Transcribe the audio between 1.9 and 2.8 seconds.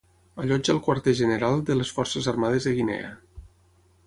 Forces Armades de